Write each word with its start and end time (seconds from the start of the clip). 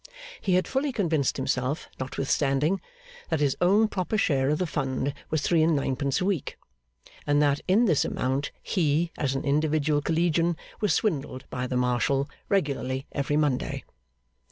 He 0.41 0.55
had 0.55 0.67
fully 0.67 0.91
convinced 0.91 1.37
himself, 1.37 1.87
notwithstanding, 1.99 2.81
that 3.29 3.39
his 3.39 3.55
own 3.61 3.87
proper 3.87 4.17
share 4.17 4.49
of 4.49 4.57
the 4.57 4.65
Fund 4.65 5.13
was 5.29 5.43
three 5.43 5.61
and 5.61 5.75
ninepence 5.75 6.19
a 6.19 6.25
week; 6.25 6.57
and 7.27 7.39
that 7.39 7.61
in 7.67 7.85
this 7.85 8.03
amount 8.03 8.51
he, 8.63 9.11
as 9.15 9.35
an 9.35 9.43
individual 9.45 10.01
collegian, 10.01 10.57
was 10.79 10.91
swindled 10.91 11.45
by 11.51 11.67
the 11.67 11.77
marshal, 11.77 12.27
regularly 12.49 13.05
every 13.11 13.37
Monday. 13.37 13.83